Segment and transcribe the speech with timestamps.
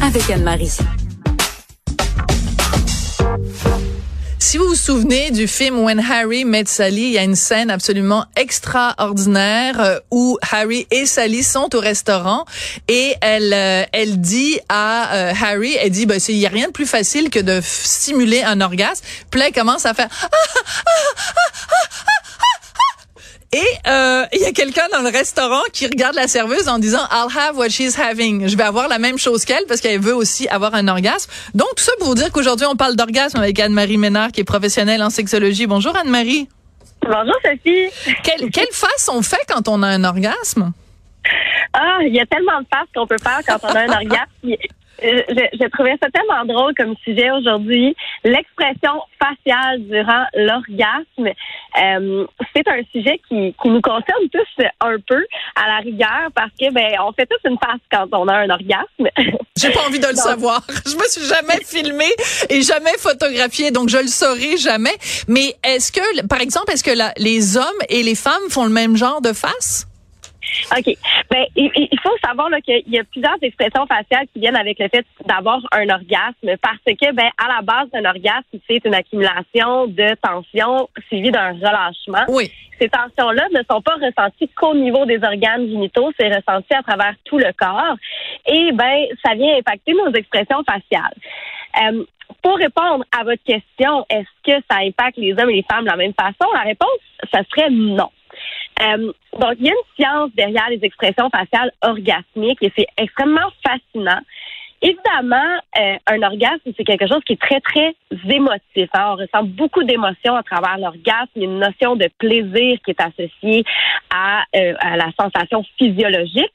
[0.00, 0.70] avec Anne-Marie.
[4.38, 7.70] Si vous vous souvenez du film When Harry Met Sally, il y a une scène
[7.70, 12.44] absolument extraordinaire euh, où Harry et Sally sont au restaurant
[12.86, 16.68] et elle euh, elle dit à euh, Harry, elle dit bah il y a rien
[16.68, 19.04] de plus facile que de simuler un orgasme.
[19.28, 20.28] Puis commence à faire ah,
[23.56, 27.00] ah, ah, et y a quelqu'un dans le restaurant qui regarde la serveuse en disant
[27.10, 28.46] I'll have what she's having.
[28.46, 31.30] Je vais avoir la même chose qu'elle parce qu'elle veut aussi avoir un orgasme.
[31.54, 34.44] Donc tout ça pour vous dire qu'aujourd'hui on parle d'orgasme avec Anne-Marie Ménard qui est
[34.44, 35.66] professionnelle en sexologie.
[35.66, 36.48] Bonjour Anne-Marie.
[37.02, 37.88] Bonjour Sophie.
[38.22, 40.72] Quelle, quelle face on fait quand on a un orgasme?
[41.72, 44.56] Ah, il y a tellement de faces qu'on peut faire quand on a un orgasme.
[45.02, 47.96] Euh, je, trouvais ça tellement drôle comme sujet aujourd'hui.
[48.22, 51.32] L'expression faciale durant l'orgasme,
[51.82, 55.24] euh, c'est un sujet qui, qui nous concerne tous un peu
[55.56, 58.50] à la rigueur parce que ben on fait tous une face quand on a un
[58.50, 59.08] orgasme.
[59.56, 60.62] J'ai pas envie de le savoir.
[60.86, 62.12] Je me suis jamais filmée
[62.50, 64.94] et jamais photographiée, donc je le saurai jamais.
[65.28, 68.96] Mais est-ce que, par exemple, est-ce que les hommes et les femmes font le même
[68.96, 69.86] genre de face?
[70.76, 70.94] OK.
[71.30, 75.06] Ben, il, faut savoir qu'il y a plusieurs expressions faciales qui viennent avec le fait
[75.26, 80.14] d'avoir un orgasme parce que, ben, à la base d'un orgasme, c'est une accumulation de
[80.22, 82.24] tensions suivie d'un relâchement.
[82.28, 82.50] Oui.
[82.78, 87.14] Ces tensions-là ne sont pas ressenties qu'au niveau des organes génitaux, c'est ressenti à travers
[87.24, 87.96] tout le corps.
[88.46, 91.14] Et, ben, ça vient impacter nos expressions faciales.
[91.82, 92.04] Euh,
[92.42, 95.90] pour répondre à votre question, est-ce que ça impacte les hommes et les femmes de
[95.90, 96.50] la même façon?
[96.52, 96.88] La réponse,
[97.32, 98.10] ça serait non.
[98.82, 103.50] Euh, donc, il y a une science derrière les expressions faciales orgasmiques et c'est extrêmement
[103.66, 104.20] fascinant.
[104.82, 107.94] Évidemment, euh, un orgasme, c'est quelque chose qui est très, très
[108.28, 108.90] émotif.
[108.92, 109.12] Hein.
[109.12, 111.30] On ressent beaucoup d'émotions à travers l'orgasme.
[111.36, 113.64] Il y a une notion de plaisir qui est associée
[114.14, 116.52] à, euh, à la sensation physiologique.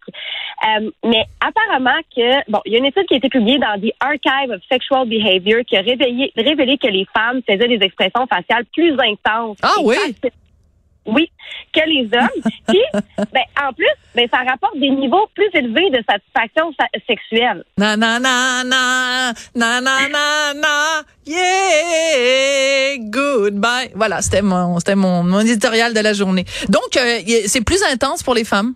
[0.67, 3.81] Euh, mais apparemment que, bon, il y a une étude qui a été publiée dans
[3.81, 8.27] The Archive of Sexual Behavior qui a révélé, révélé que les femmes faisaient des expressions
[8.27, 9.57] faciales plus intenses.
[9.63, 9.95] Ah oui?
[11.13, 11.31] Oui,
[11.73, 12.51] que les hommes.
[12.67, 12.81] Puis,
[13.33, 16.71] ben, en plus, ben, ça rapporte des niveaux plus élevés de satisfaction
[17.07, 17.63] sexuelle.
[17.77, 23.91] Na na na na na na na na yeah goodbye.
[23.95, 26.45] Voilà, c'était mon c'était mon, mon éditorial de la journée.
[26.67, 28.73] Donc, euh, c'est plus intense pour les femmes?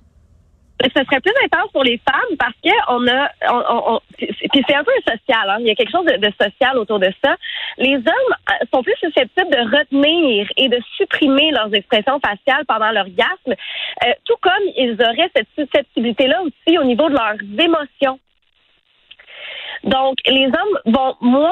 [0.83, 4.83] Ce serait plus intense pour les femmes parce que on a, on, on, c'est un
[4.83, 5.49] peu social.
[5.49, 5.57] Hein?
[5.59, 7.35] Il y a quelque chose de, social autour de ça.
[7.77, 12.91] Les hommes euh, sont plus susceptibles de retenir et de supprimer leurs expressions faciales pendant
[12.91, 18.19] l'orgasme, euh, tout comme ils auraient cette susceptibilité-là aussi au niveau de leurs émotions.
[19.83, 21.51] Donc, les hommes vont moins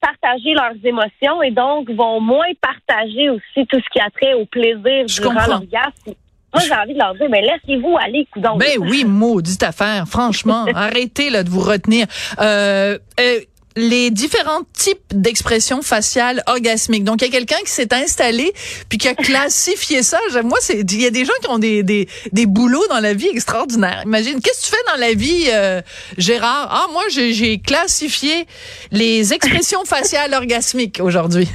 [0.00, 4.46] partager leurs émotions et donc vont moins partager aussi tout ce qui a trait au
[4.46, 6.14] plaisir durant l'orgasme
[6.56, 8.26] moi, j'ai envie de leur dire, mais laissez-vous aller.
[8.58, 10.04] Ben oui, maudite affaire.
[10.08, 12.06] Franchement, arrêtez là de vous retenir.
[12.40, 13.40] Euh, euh,
[13.76, 17.04] les différents types d'expressions faciales orgasmiques.
[17.04, 18.54] Donc, il y a quelqu'un qui s'est installé
[18.88, 20.18] puis qui a classifié ça.
[20.42, 23.12] Moi, c'est il y a des gens qui ont des, des, des boulots dans la
[23.12, 24.02] vie extraordinaires.
[24.06, 25.82] Imagine, qu'est-ce que tu fais dans la vie, euh,
[26.16, 26.68] Gérard?
[26.70, 28.46] Ah, moi, j'ai classifié
[28.92, 31.48] les expressions faciales orgasmiques aujourd'hui.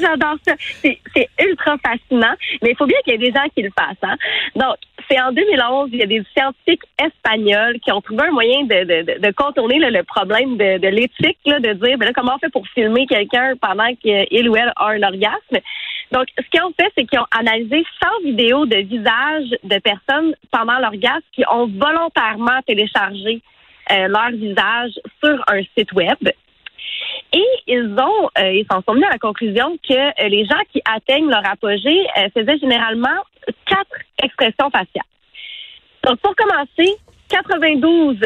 [0.00, 0.54] J'adore ça.
[0.82, 3.96] C'est ultra fascinant, mais il faut bien qu'il y ait des gens qui le fassent.
[4.02, 4.16] Hein?
[4.54, 4.76] Donc,
[5.08, 9.32] c'est en 2011, il y a des scientifiques espagnols qui ont trouvé un moyen de,
[9.32, 13.94] contourner le problème de, l'éthique, de dire ben comment on fait pour filmer quelqu'un pendant
[13.96, 15.58] qu'il ou elle a un orgasme?
[16.12, 20.34] Donc, ce qu'ils ont fait, c'est qu'ils ont analysé 100 vidéos de visages de personnes
[20.50, 23.42] pendant l'orgasme qui ont volontairement téléchargé
[23.90, 26.18] euh, leur visage sur un site web.
[27.32, 30.60] Et ils ont, euh, ils s'en sont venus à la conclusion que euh, les gens
[30.72, 33.08] qui atteignent leur apogée euh, faisaient généralement
[33.66, 35.04] quatre expressions faciales.
[36.04, 36.96] Donc, pour commencer,
[37.28, 38.18] 92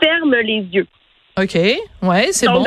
[0.00, 0.86] ferment les yeux.
[1.40, 1.54] OK.
[2.02, 2.64] Ouais, c'est bon.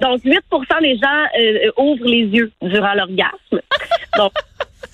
[0.00, 0.40] donc, 8
[0.80, 3.60] des gens ouvrent les yeux durant l'orgasme.
[4.16, 4.32] donc,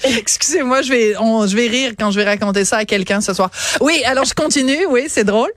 [0.04, 3.50] Excusez-moi, je vais, je vais rire quand je vais raconter ça à quelqu'un ce soir.
[3.80, 4.86] Oui, alors je continue.
[4.88, 5.50] Oui, c'est drôle.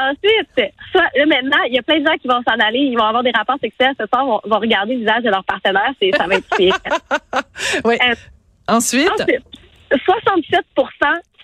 [0.00, 3.04] Ensuite, là, maintenant, il y a plein de gens qui vont s'en aller, ils vont
[3.04, 6.10] avoir des rapports sexuels ce soir, vont, vont regarder le visage de leur partenaire, c'est,
[6.16, 6.76] ça va être pire.
[7.84, 7.96] oui.
[8.08, 8.14] Euh,
[8.68, 9.10] ensuite?
[9.90, 10.62] 67%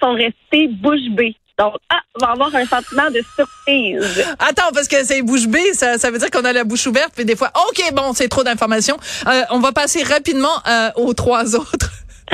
[0.01, 1.35] sont restés bouche bée.
[1.59, 4.25] Donc, ah, va avoir un sentiment de surprise.
[4.41, 7.13] Attends, parce que c'est bouche bée, ça, ça veut dire qu'on a la bouche ouverte,
[7.15, 8.97] puis des fois, OK, bon, c'est trop d'informations.
[9.27, 11.91] Euh, on va passer rapidement euh, aux trois autres.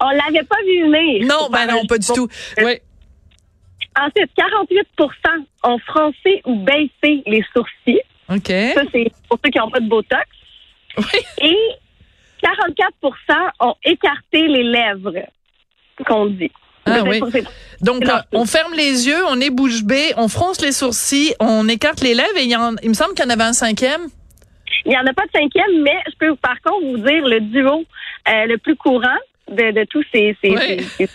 [0.00, 1.26] on l'avait pas vu venir.
[1.26, 2.28] Non, ben non, pas du tout.
[2.58, 2.80] Oui.
[3.98, 8.00] Ensuite, 48% ont froncé ou baissé les sourcils.
[8.28, 8.46] OK.
[8.74, 10.26] Ça, c'est pour ceux qui n'ont pas de Botox.
[10.96, 11.04] Oui.
[11.38, 11.56] Et
[12.42, 15.26] 44% ont écarté les lèvres,
[16.06, 16.52] qu'on dit.
[16.86, 17.20] Ah oui.
[17.80, 22.00] Donc, on ferme les yeux, on est bouche bée, on fronce les sourcils, on écarte
[22.00, 24.02] les lèvres et il, y en, il me semble qu'il y en avait un cinquième.
[24.86, 27.40] Il n'y en a pas de cinquième, mais je peux par contre vous dire le
[27.40, 27.84] duo
[28.28, 29.18] euh, le plus courant
[29.50, 31.08] de, de tous ces, ces, ces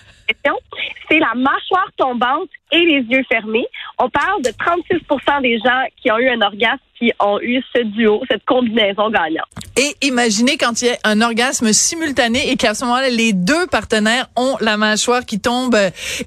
[1.10, 3.68] c'est la mâchoire tombante et les yeux fermés.
[3.98, 7.84] On parle de 36 des gens qui ont eu un orgasme qui ont eu ce
[7.84, 9.48] duo, cette combinaison gagnante.
[9.78, 13.68] Et imaginez quand il y a un orgasme simultané et qu'à ce moment-là, les deux
[13.68, 15.76] partenaires ont la mâchoire qui tombe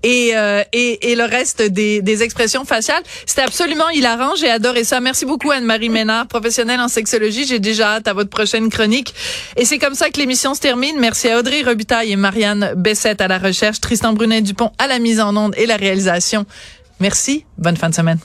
[0.03, 3.03] et, euh, et, et, le reste des, des expressions faciales.
[3.25, 4.35] C'était absolument hilarant.
[4.37, 5.01] J'ai adoré ça.
[5.01, 7.47] Merci beaucoup Anne-Marie Ménard, professionnelle en sexologie.
[7.47, 9.15] J'ai déjà hâte à votre prochaine chronique.
[9.57, 10.99] Et c'est comme ça que l'émission se termine.
[11.01, 15.21] Merci à Audrey Robitaille et Marianne Bessette à la recherche, Tristan Brunet-Dupont à la mise
[15.21, 16.45] en onde et la réalisation.
[17.01, 17.45] Merci.
[17.57, 18.19] Bonne fin de semaine.